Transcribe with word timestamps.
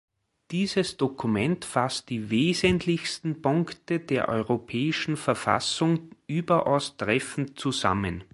Dieses 0.49 0.97
Dokument 0.97 1.63
fasst 1.63 2.09
die 2.09 2.31
wesentlichsten 2.31 3.39
Punkte 3.43 3.99
der 3.99 4.29
Europäischen 4.29 5.15
Verfassung 5.15 6.09
überaus 6.25 6.97
treffend 6.97 7.59
zusammen. 7.59 8.23